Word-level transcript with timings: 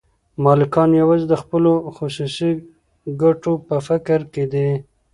مالکان 0.43 0.89
یوازې 1.01 1.25
د 1.29 1.33
خپلو 1.41 1.71
خصوصي 1.95 2.51
ګټو 3.21 3.53
په 3.67 3.75
فکر 3.87 4.19
کې 4.33 4.43
دي 4.53 4.69